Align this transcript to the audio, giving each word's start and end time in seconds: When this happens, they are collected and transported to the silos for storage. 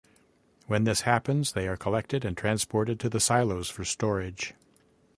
When 0.65 0.85
this 0.85 1.01
happens, 1.01 1.51
they 1.53 1.67
are 1.67 1.77
collected 1.77 2.25
and 2.25 2.35
transported 2.35 2.99
to 3.01 3.07
the 3.07 3.19
silos 3.19 3.69
for 3.69 3.85
storage. 3.85 4.55